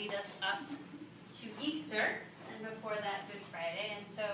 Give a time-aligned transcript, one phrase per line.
[0.00, 0.60] lead us up
[1.36, 2.16] to Easter
[2.48, 3.92] and before that Good Friday.
[3.98, 4.24] And so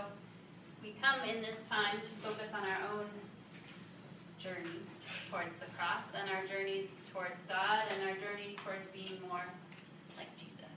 [0.80, 3.06] we come in this time to focus on our own
[4.38, 4.86] journeys
[5.29, 9.42] towards the cross and our journeys towards God and our journeys towards being more
[10.16, 10.70] like Jesus.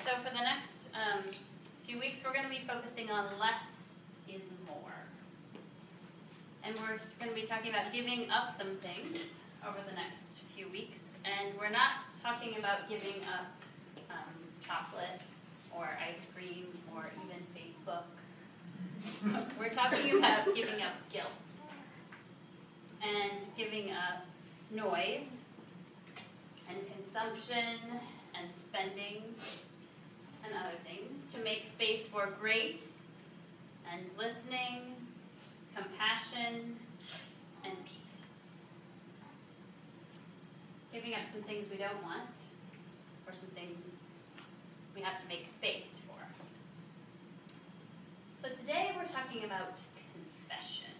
[0.00, 1.24] So for the next um,
[1.86, 3.94] few weeks, we're going to be focusing on less
[4.28, 4.92] is more.
[6.64, 9.24] And we're going to be talking about giving up some things
[9.66, 11.00] over the next few weeks.
[11.24, 13.52] And we're not talking about giving up
[14.10, 14.32] um,
[14.66, 15.20] chocolate
[15.76, 16.66] or ice cream
[16.96, 18.04] or even Facebook.
[19.58, 21.28] we're talking about giving up guilt
[23.02, 24.24] and giving up
[24.70, 25.36] noise
[26.70, 27.78] and consumption
[28.34, 29.22] and spending
[30.44, 33.02] and other things to make space for grace
[33.92, 34.96] and listening,
[35.76, 36.76] compassion,
[37.66, 38.03] and peace.
[40.94, 42.30] Giving up some things we don't want
[43.26, 43.82] or some things
[44.94, 46.14] we have to make space for.
[48.40, 49.74] So today we're talking about
[50.14, 50.94] confession.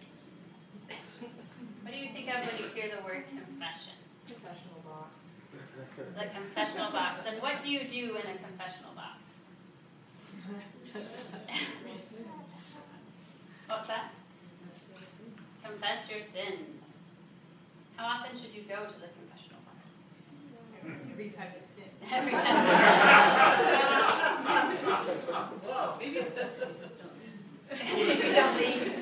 [1.81, 3.93] what do you think of when you hear the word confession?
[4.27, 5.31] Confessional box.
[6.19, 7.23] The confessional box.
[7.25, 9.23] And what do you do in a confessional box?
[13.67, 14.11] What's that?
[15.63, 16.95] Confess your sins.
[17.95, 19.24] How often should you go to the confessional?
[21.15, 21.87] Every time you sin.
[22.11, 22.67] Every time.
[25.63, 27.15] Whoa, maybe it's best if you just don't
[27.71, 28.99] if you don't leave.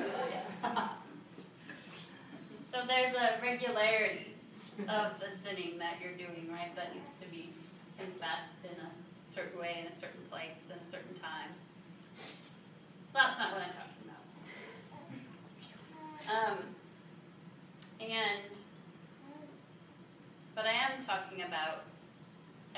[2.70, 4.36] So there's a regularity
[4.86, 6.70] of the sinning that you're doing, right?
[6.76, 7.50] That needs to be
[7.98, 8.90] confessed in a
[9.34, 11.50] certain way, in a certain place, in a certain time.
[13.12, 14.22] That's not what I'm talking about.
[16.30, 16.58] Um,
[18.00, 18.54] and,
[20.54, 21.82] but I am talking about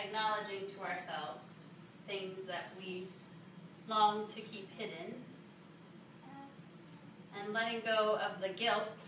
[0.06, 1.58] acknowledging to ourselves
[2.06, 3.06] things that we
[3.88, 5.14] long to keep hidden
[7.38, 8.98] and letting go of the guilt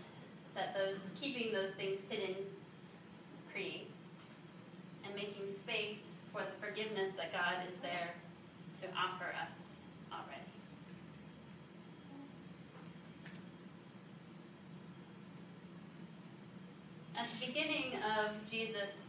[0.55, 2.35] that those keeping those things hidden
[3.51, 3.91] creates
[5.05, 8.13] and making space for the forgiveness that God is there
[8.81, 9.79] to offer us
[10.11, 10.39] already.
[17.17, 19.08] At the beginning of Jesus'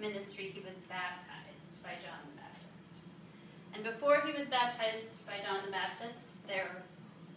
[0.00, 2.94] ministry, he was baptized by John the Baptist.
[3.74, 6.82] And before he was baptized by John the Baptist, there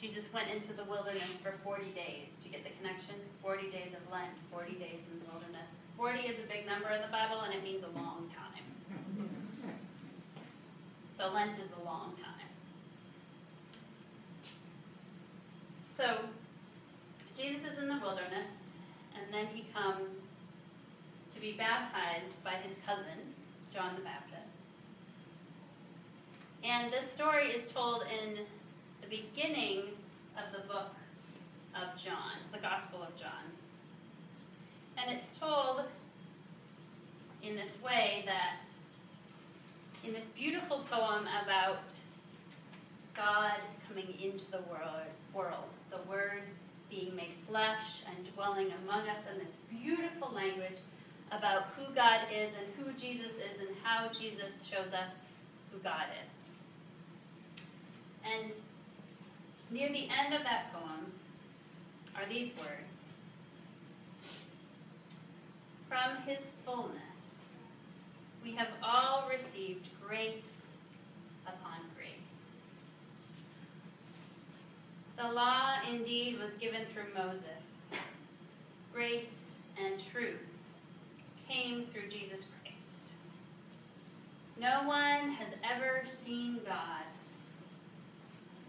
[0.01, 2.33] Jesus went into the wilderness for 40 days.
[2.44, 3.13] You get the connection?
[3.44, 5.69] 40 days of Lent, 40 days in the wilderness.
[5.95, 8.66] 40 is a big number in the Bible and it means a long time.
[11.19, 12.49] So Lent is a long time.
[15.85, 16.17] So
[17.38, 18.73] Jesus is in the wilderness
[19.13, 20.20] and then he comes
[21.41, 23.18] be baptized by his cousin,
[23.74, 24.41] John the Baptist.
[26.63, 28.35] And this story is told in
[29.02, 29.85] the beginning
[30.38, 30.91] of the book
[31.74, 33.41] of John, the Gospel of John.
[34.97, 35.81] And it's told
[37.41, 38.59] in this way that
[40.08, 41.91] in this beautiful poem about
[43.16, 46.44] God coming into the world, world, the Word
[46.91, 50.78] being made flesh and dwelling among us, in this beautiful language
[51.31, 55.25] about who God is and who Jesus is and how Jesus shows us
[55.71, 56.49] who God is.
[58.23, 58.51] And
[59.69, 61.11] near the end of that poem
[62.15, 63.07] are these words
[65.87, 67.49] From his fullness,
[68.43, 70.77] we have all received grace
[71.45, 72.07] upon grace.
[75.17, 77.83] The law indeed was given through Moses,
[78.93, 80.50] grace and truth
[81.51, 83.12] came through Jesus Christ.
[84.59, 87.03] No one has ever seen God.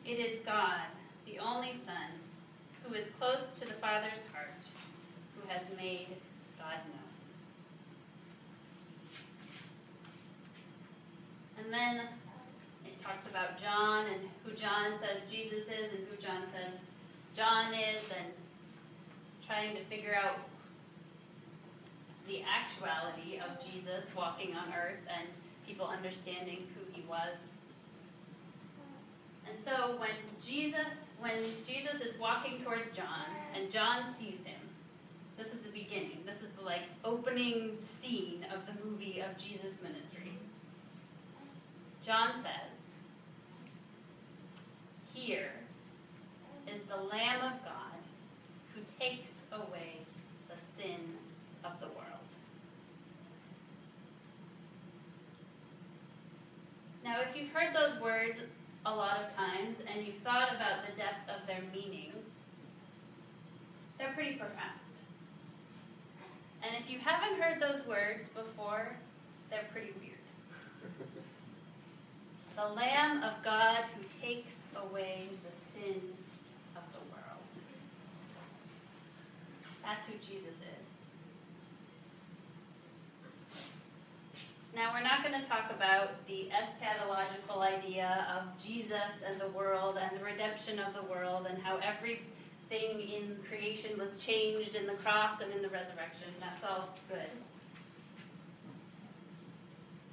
[0.05, 0.87] It is God,
[1.27, 2.11] the only Son,
[2.83, 4.49] who is close to the Father's heart,
[5.37, 6.09] who has made
[6.59, 6.99] God known.
[11.59, 12.09] And then
[12.85, 16.81] it talks about John and who John says Jesus is and who John says
[17.37, 18.33] John is, and
[19.47, 20.39] trying to figure out
[22.29, 25.29] the actuality of Jesus walking on earth and
[25.67, 27.39] people understanding who he was.
[29.49, 30.11] And so when
[30.45, 34.61] Jesus when Jesus is walking towards John and John sees him,
[35.37, 36.19] this is the beginning.
[36.27, 40.33] This is the like opening scene of the movie of Jesus' ministry.
[42.05, 42.79] John says,
[45.15, 45.53] Here
[46.73, 48.01] is the Lamb of God
[48.75, 49.99] who takes away
[50.49, 51.01] the sin
[51.65, 52.13] of the world.
[57.33, 58.41] If you've heard those words
[58.85, 62.13] a lot of times and you've thought about the depth of their meaning,
[63.99, 64.81] they're pretty profound.
[66.63, 68.97] And if you haven't heard those words before,
[69.51, 70.19] they're pretty weird.
[72.55, 76.03] The Lamb of God who takes away the sin
[76.77, 77.49] of the world.
[79.83, 80.82] That's who Jesus is.
[84.75, 89.99] Now, we're not going to talk about the eschatological idea of Jesus and the world
[90.01, 92.23] and the redemption of the world and how everything
[92.71, 96.29] in creation was changed in the cross and in the resurrection.
[96.41, 97.29] That's all good.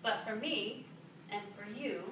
[0.04, 0.86] But for me
[1.32, 2.04] and for you,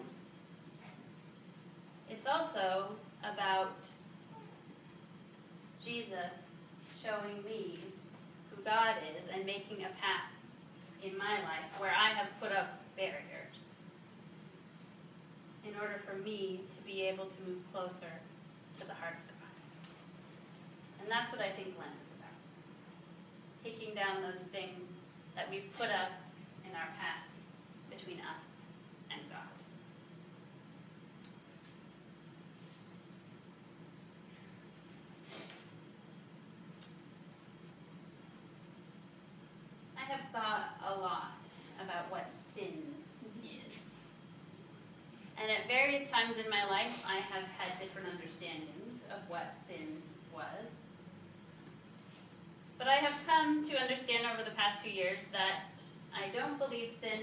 [2.09, 2.91] it's also
[3.25, 3.75] about
[5.83, 6.31] Jesus
[7.03, 7.79] showing me
[8.49, 10.31] who God is and making a path
[11.03, 13.57] in my life where I have put up barriers
[15.65, 18.11] in order for me to be able to move closer
[18.79, 19.57] to the heart of God.
[21.01, 22.37] And that's what I think Lent is about.
[23.63, 24.97] Taking down those things
[25.35, 26.11] that we've put up
[26.65, 27.27] in our path
[27.89, 28.57] between us
[29.11, 29.57] and God.
[39.79, 41.43] I have thought a lot
[41.83, 42.83] about what sin
[43.43, 43.77] is.
[45.39, 50.01] And at various times in my life, I have had different understandings of what sin
[50.33, 50.69] was.
[52.77, 55.75] But I have come to understand over the past few years that
[56.15, 57.21] I don't believe sin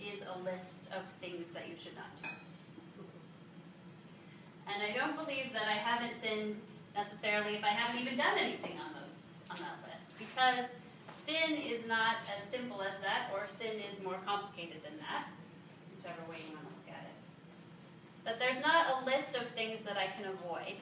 [0.00, 2.28] is a list of things that you should not do.
[4.68, 6.60] And I don't believe that I haven't sinned
[6.94, 9.16] necessarily if I haven't even done anything on those
[9.50, 10.06] on that list.
[10.18, 10.66] Because
[11.28, 15.28] sin is not as simple as that, or sin is more complicated than that,
[15.94, 17.16] whichever way you want to look at it.
[18.24, 20.80] But there's not a list of things that I can avoid,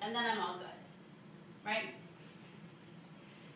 [0.00, 0.78] and then I'm all good.
[1.66, 1.90] Right?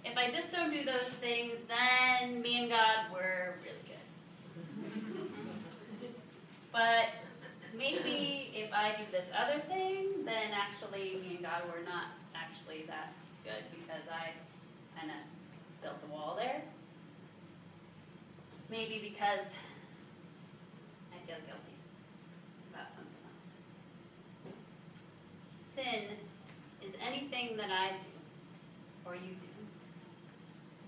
[0.04, 5.30] If I just don't do those things, then me and God were really good.
[6.72, 7.14] but
[7.76, 12.84] maybe if I do this other thing, then actually me and God were not actually
[12.88, 13.12] that
[13.44, 14.32] good because I
[14.98, 15.27] kind of
[15.88, 16.60] built a wall there.
[18.70, 19.46] Maybe because
[21.12, 21.76] I feel guilty
[22.70, 24.52] about something else.
[25.74, 26.16] Sin
[26.86, 29.54] is anything that I do or you do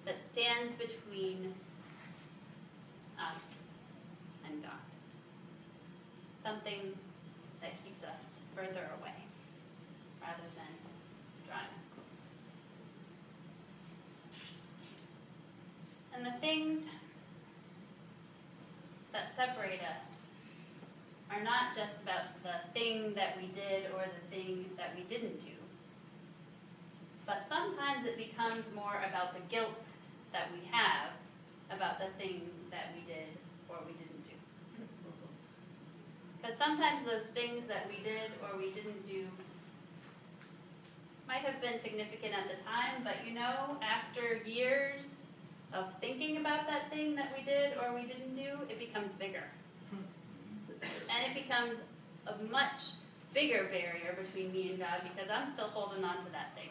[0.05, 1.55] that stands between
[3.19, 3.41] us
[4.47, 4.85] and God.
[6.44, 6.93] Something
[7.62, 9.17] that keeps us further away
[10.20, 10.73] rather than
[11.47, 12.25] drawing us closer.
[16.14, 16.83] And the things
[19.12, 20.29] that separate us
[21.33, 25.41] are not just about the thing that we did or the thing that we didn't
[25.41, 25.57] do.
[27.25, 29.85] But sometimes it becomes more about the guilt
[30.33, 31.17] that we have
[31.71, 33.31] about the thing that we did
[33.69, 34.37] or we didn't do.
[36.37, 39.25] Because sometimes those things that we did or we didn't do
[41.26, 45.14] might have been significant at the time, but you know, after years
[45.73, 49.45] of thinking about that thing that we did or we didn't do, it becomes bigger.
[49.91, 50.03] Hmm.
[51.11, 51.79] And it becomes
[52.27, 52.99] a much
[53.33, 56.71] bigger barrier between me and God because I'm still holding on to that thing.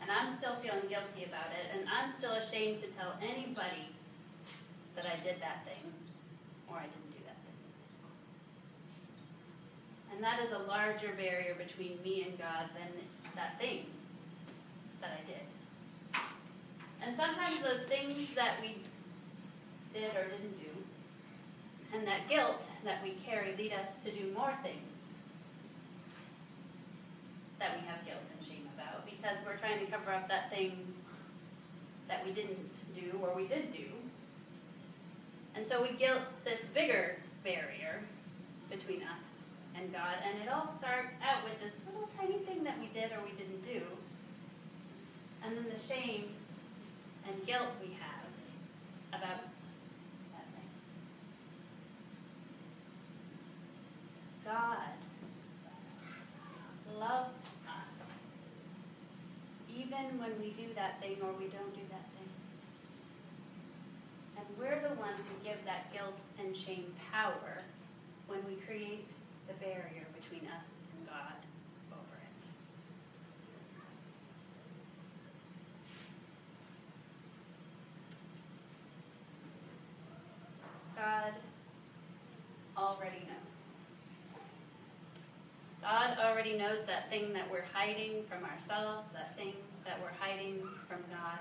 [0.00, 3.90] And I'm still feeling guilty about it, and I'm still ashamed to tell anybody
[4.94, 5.92] that I did that thing
[6.68, 7.58] or I didn't do that thing.
[10.12, 12.88] And that is a larger barrier between me and God than
[13.34, 13.86] that thing
[15.00, 15.42] that I did.
[17.06, 18.74] And sometimes those things that we
[19.94, 20.70] did or didn't do,
[21.94, 24.82] and that guilt that we carry lead us to do more things
[27.60, 30.94] that we have guilt and shame about because we're trying to cover up that thing
[32.08, 33.86] that we didn't do or we did do.
[35.54, 38.02] And so we guilt this bigger barrier
[38.68, 39.30] between us
[39.76, 43.12] and God, and it all starts out with this little tiny thing that we did
[43.12, 43.80] or we didn't do,
[45.44, 46.35] and then the shame
[47.28, 49.42] and guilt we have about
[50.32, 50.70] that thing.
[54.44, 54.96] God
[56.98, 57.86] loves us
[59.76, 62.30] even when we do that thing or we don't do that thing.
[64.38, 67.62] And we're the ones who give that guilt and shame power
[68.26, 69.06] when we create
[69.48, 70.66] the barrier between us
[70.96, 71.36] and God
[71.92, 72.34] over it.
[80.96, 81.34] God
[85.86, 90.58] God already knows that thing that we're hiding from ourselves, that thing that we're hiding
[90.88, 91.38] from God.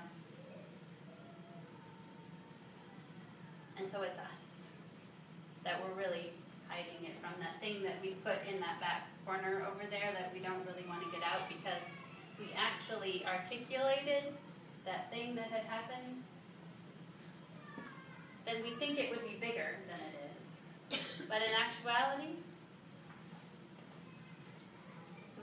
[3.75, 4.45] And so it's us
[5.63, 6.29] that we're really
[6.69, 10.29] hiding it from, that thing that we put in that back corner over there that
[10.31, 11.81] we don't really want to get out because
[12.37, 14.29] we actually articulated
[14.85, 16.21] that thing that had happened,
[18.45, 21.17] then we think it would be bigger than it is.
[21.27, 22.37] But in actuality,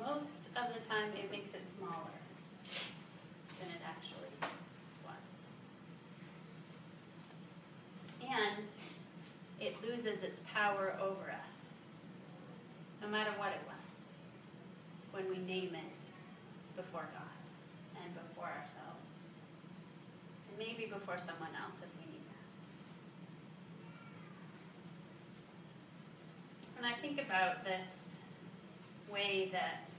[0.04, 2.16] most of the time it makes it smaller
[3.60, 4.32] than it actually
[5.06, 5.46] was.
[8.20, 8.66] And
[9.60, 11.82] it loses its power over us,
[13.00, 13.76] no matter what it was,
[15.12, 16.02] when we name it
[16.76, 19.06] before God and before ourselves.
[20.48, 22.46] And maybe before someone else if we need that.
[26.80, 28.11] When I think about this
[29.12, 29.90] way that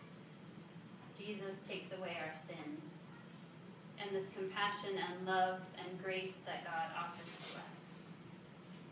[1.18, 2.78] Jesus takes away our sin
[4.02, 7.64] and this compassion and love and grace that God offers to us,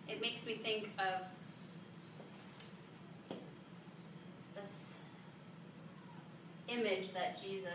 [0.08, 1.22] it makes me think of
[4.56, 4.94] this
[6.68, 7.68] image that Jesus,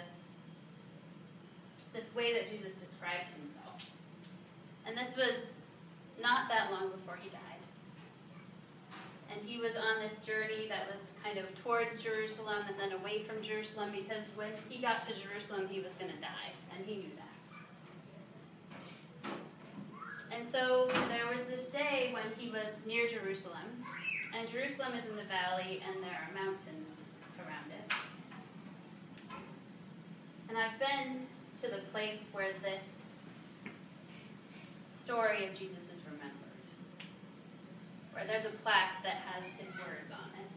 [1.92, 3.90] this way that Jesus described himself.
[4.86, 5.50] And this was
[6.22, 7.55] not that long before he died.
[9.36, 13.22] And he was on this journey that was kind of towards Jerusalem and then away
[13.22, 16.54] from Jerusalem because when he got to Jerusalem, he was going to die.
[16.74, 17.26] And he knew that.
[20.32, 23.84] And so there was this day when he was near Jerusalem.
[24.36, 27.00] And Jerusalem is in the valley, and there are mountains
[27.38, 27.94] around it.
[30.48, 31.26] And I've been
[31.62, 33.02] to the place where this
[34.92, 35.85] story of Jesus
[38.26, 40.50] there's a plaque that has his words on it.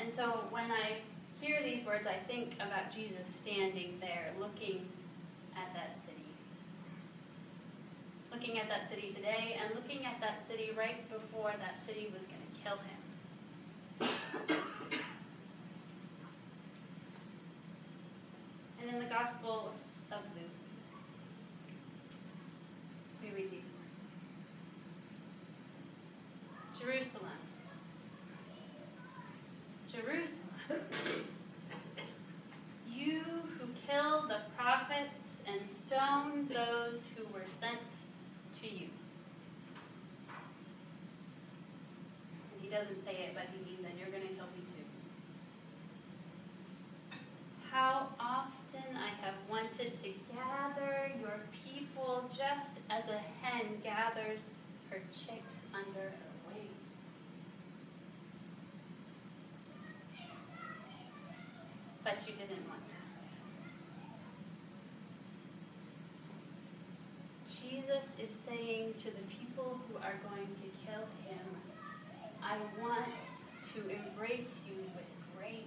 [0.00, 0.96] And so when I
[1.40, 4.88] hear these words, I think about Jesus standing there looking
[5.56, 6.16] at that city.
[8.32, 12.26] Looking at that city today and looking at that city right before that city was
[12.26, 14.58] going to kill him.
[18.82, 19.74] And in the Gospel
[20.10, 20.48] of Luke,
[23.22, 24.14] we read these words
[26.90, 27.30] Jerusalem,
[29.92, 30.48] Jerusalem,
[32.92, 37.78] you who kill the prophets and stone those who were sent
[38.60, 38.88] to you.
[42.52, 44.84] And he doesn't say it, but he means, and you're going to kill me too.
[47.70, 54.50] How often I have wanted to gather your people just as a hen gathers
[54.90, 56.70] her chicks under her wings.
[62.10, 63.22] But you didn't want that.
[67.48, 71.46] Jesus is saying to the people who are going to kill him,
[72.42, 73.06] I want
[73.74, 75.06] to embrace you with
[75.38, 75.62] grace.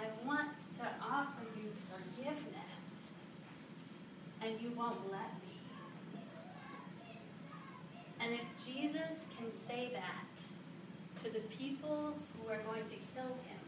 [0.00, 2.90] I want to offer you forgiveness,
[4.42, 5.60] and you won't let me.
[8.18, 13.60] And if Jesus can say that to the people who are going to kill him,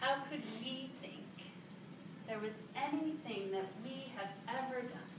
[0.00, 1.24] how could we think
[2.26, 5.14] there was anything that we have ever done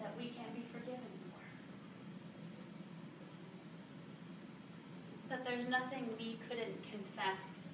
[0.00, 0.98] that we can be forgiven
[1.28, 1.42] for?
[5.28, 7.68] That there's nothing we couldn't confess?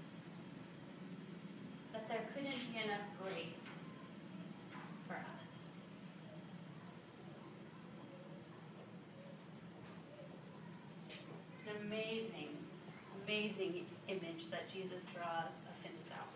[1.93, 3.69] That there couldn't be enough grace
[5.07, 5.71] for us?
[11.09, 12.57] It's an amazing,
[13.37, 16.33] amazing image that Jesus draws of himself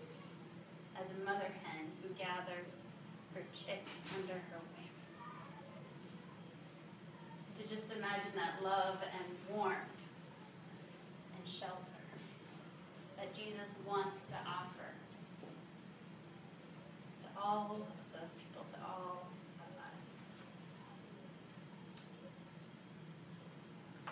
[1.00, 2.84] as a mother hen who gathers
[3.34, 5.40] her chicks under her wings.
[7.56, 9.78] To just imagine that love and warmth
[11.36, 12.04] and shelter
[13.16, 14.92] that Jesus wants to offer
[17.22, 19.24] to all of those people, to all
[19.56, 19.96] of us.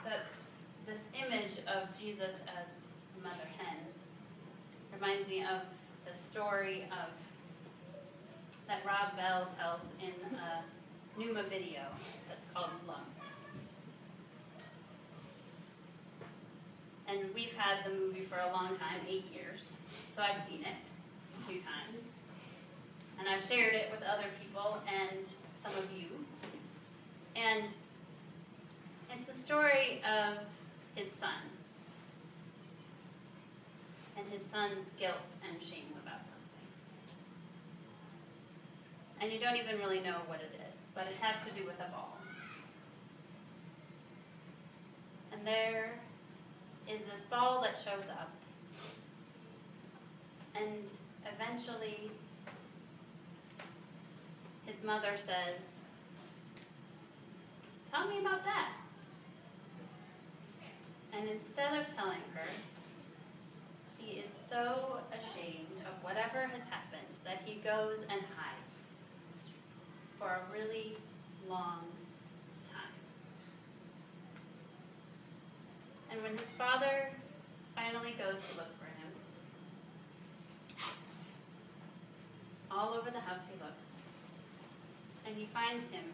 [0.04, 0.48] That's
[0.86, 2.77] this image of Jesus as
[5.00, 5.60] reminds me of
[6.10, 7.08] the story of
[8.66, 11.82] that Rob Bell tells in a Nooma video
[12.28, 13.06] that's called Lump.
[17.06, 19.64] And we've had the movie for a long time, eight years,
[20.16, 20.76] so I've seen it
[21.40, 22.04] a few times.
[23.18, 25.20] And I've shared it with other people and
[25.62, 26.06] some of you.
[27.36, 27.64] And
[29.14, 30.38] it's the story of
[30.96, 31.57] his son
[34.30, 35.16] his son's guilt
[35.48, 36.68] and shame about something.
[39.20, 41.76] And you don't even really know what it is, but it has to do with
[41.76, 42.16] a ball.
[45.32, 45.98] And there
[46.88, 48.30] is this ball that shows up.
[50.54, 50.66] And
[51.34, 52.10] eventually,
[54.66, 55.62] his mother says,
[57.92, 58.72] Tell me about that.
[61.12, 62.44] And instead of telling her,
[64.08, 68.88] he is so ashamed of whatever has happened that he goes and hides
[70.18, 70.96] for a really
[71.48, 71.84] long
[72.72, 72.96] time.
[76.10, 77.10] And when his father
[77.76, 79.10] finally goes to look for him,
[82.70, 83.88] all over the house he looks,
[85.26, 86.04] and he finds him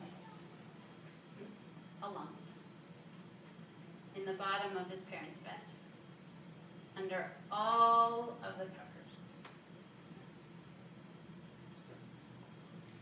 [2.02, 2.26] alone
[4.16, 5.54] in the bottom of his parents' bed,
[6.96, 8.84] under all of the covers.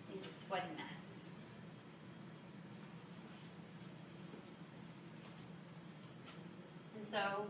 [0.08, 1.06] He's a sweaty mess.
[6.96, 7.46] And so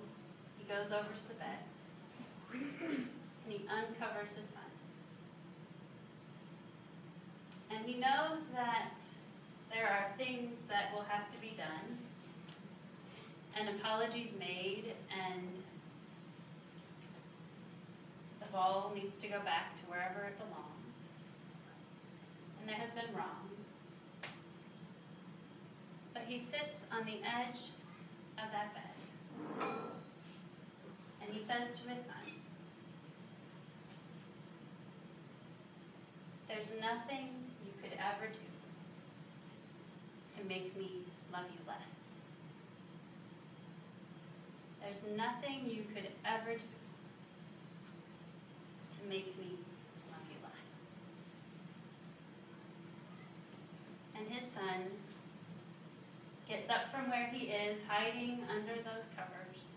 [0.58, 1.58] he goes over to the bed
[2.52, 3.08] and
[3.46, 4.62] he uncovers his son.
[7.70, 8.92] And he knows that
[9.72, 11.98] there are things that will have to be done
[13.58, 15.48] and apologies made and
[18.52, 21.08] ball needs to go back to wherever it belongs.
[22.60, 23.48] And there has been wrong.
[26.12, 27.72] But he sits on the edge
[28.38, 29.66] of that bed.
[31.22, 32.22] And he says to his son,
[36.48, 37.30] There's nothing
[37.64, 38.52] you could ever do
[40.36, 41.00] to make me
[41.32, 41.92] love you less.
[44.82, 46.72] There's nothing you could ever do
[48.98, 49.56] to make me
[50.10, 50.72] love you less.
[54.16, 54.90] And his son
[56.48, 59.74] gets up from where he is, hiding under those covers,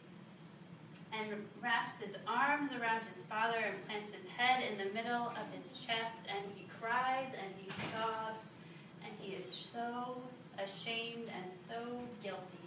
[1.13, 5.45] and wraps his arms around his father and plants his head in the middle of
[5.57, 8.45] his chest, and he cries and he sobs,
[9.03, 10.21] and he is so
[10.57, 12.65] ashamed and so guilty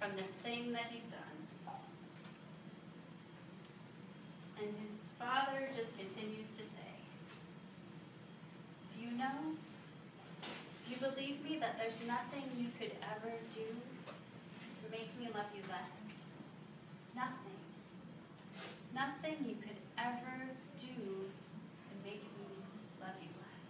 [0.00, 1.18] from this thing that he's done.
[4.58, 6.92] And his father just continues to say,
[8.94, 9.56] Do you know?
[11.02, 16.22] Believe me that there's nothing you could ever do to make me love you less?
[17.16, 17.58] Nothing.
[18.94, 22.54] Nothing you could ever do to make me
[23.00, 23.66] love you less.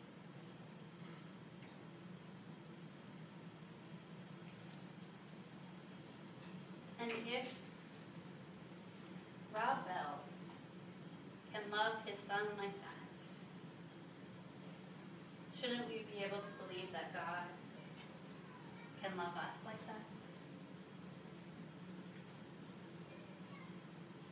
[7.01, 7.55] And if
[9.55, 10.21] Bell
[11.55, 12.93] can love his son like that,
[15.59, 17.47] shouldn't we be able to believe that God
[19.13, 20.01] can love us like that?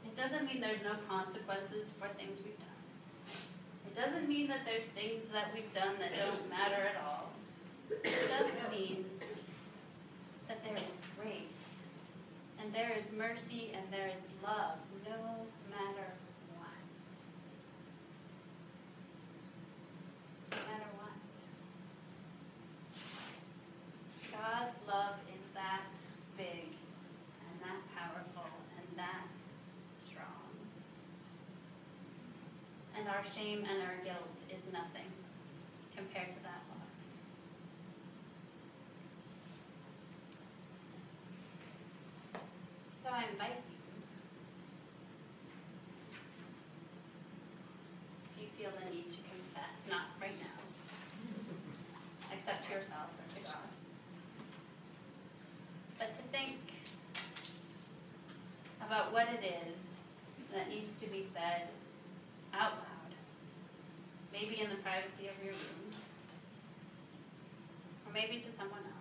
[0.06, 2.68] It doesn't mean there's no consequences for things we've done.
[3.86, 7.30] It doesn't mean that there's things that we've done that don't matter at all.
[7.90, 9.06] It just means
[10.48, 11.42] that there is grace
[12.62, 16.08] and there is mercy and there is love no matter
[16.56, 16.80] what.
[20.50, 21.16] No matter what.
[24.32, 25.84] God's love is that
[26.36, 26.72] big
[27.44, 29.28] and that powerful and that
[29.92, 30.48] strong.
[32.96, 35.04] And our shame and our guilt is nothing
[35.94, 36.88] compared to that love.
[43.04, 43.76] So I invite you,
[48.32, 50.56] if you feel the need to confess, not right now,
[52.32, 53.68] except to yourself or to God,
[55.98, 56.56] but to think
[58.80, 59.76] about what it is
[60.54, 61.68] that needs to be said
[62.54, 62.89] out loud,
[64.32, 65.90] maybe in the privacy of your room,
[68.06, 69.00] or maybe to someone else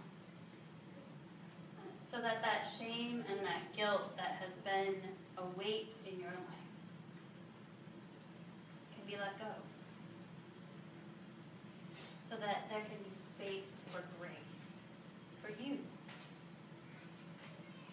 [2.11, 4.95] so that that shame and that guilt that has been
[5.37, 6.69] a weight in your life
[8.95, 9.45] can be let go.
[12.29, 14.33] So that there can be space for grace
[15.41, 15.77] for you.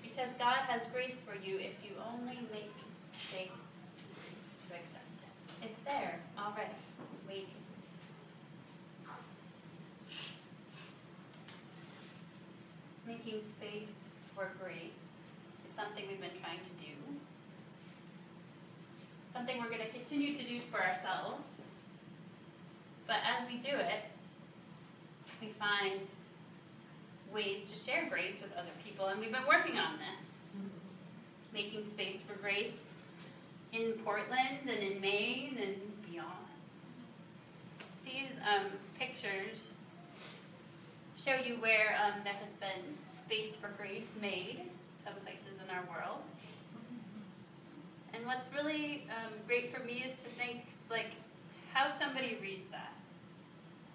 [0.03, 2.73] Because God has grace for you if you only make
[3.29, 3.49] space
[4.69, 5.67] to accept it.
[5.67, 6.73] It's there already,
[7.29, 7.67] waiting.
[13.07, 15.09] making space for grace
[15.66, 16.93] is something we've been trying to do.
[19.35, 21.53] Something we're going to continue to do for ourselves.
[23.07, 24.05] But as we do it,
[25.41, 26.01] we find
[27.33, 30.31] ways to share grace with other people, and we've been working on this.
[31.53, 32.85] Making space for grace
[33.73, 36.31] in Portland and in Maine and beyond.
[38.05, 38.67] These um,
[38.99, 39.73] pictures
[41.23, 44.63] show you where um, there has been space for grace made,
[45.03, 46.21] some places in our world.
[48.15, 51.11] And what's really um, great for me is to think like
[51.73, 52.93] how somebody reads that.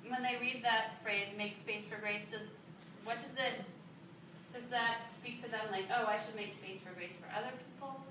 [0.07, 2.47] When they read that phrase, "make space for grace," does
[3.03, 3.63] what does it?
[4.53, 7.51] Does that speak to them like, oh, I should make space for grace for other
[7.55, 8.01] people?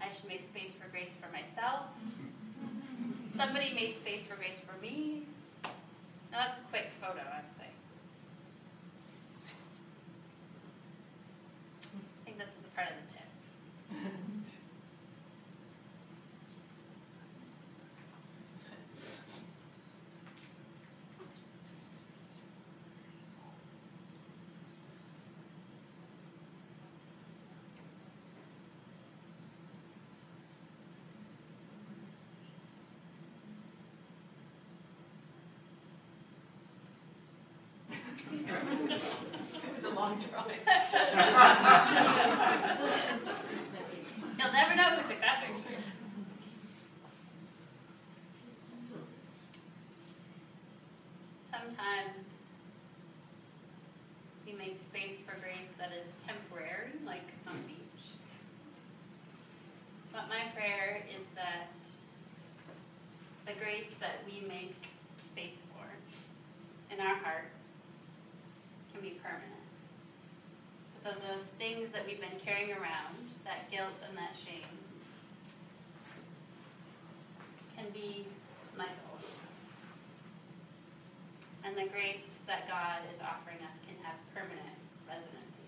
[0.00, 1.86] I should make space for grace for myself.
[3.30, 5.22] Somebody made space for grace for me.
[6.32, 7.70] Now that's a quick photo, I would say.
[11.92, 13.28] I think this was a part of the tip.
[40.00, 40.64] It was a long drive.
[44.38, 45.76] You'll never know who took that picture.
[51.52, 52.46] Sometimes
[54.46, 58.14] we make space for grace that is temporary, like on a beach.
[60.12, 61.68] But my prayer is that
[63.46, 64.88] the grace that we make
[65.22, 65.84] space for
[66.94, 67.82] in our hearts
[68.92, 69.60] can be permanent.
[71.02, 71.46] So those
[71.90, 74.66] things that we've been carrying around, that guilt and that shame,
[77.76, 78.26] can be
[78.76, 78.84] go.
[81.64, 85.59] And the grace that God is offering us can have permanent resonance